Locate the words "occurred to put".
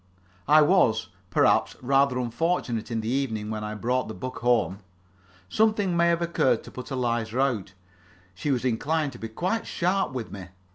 6.23-6.89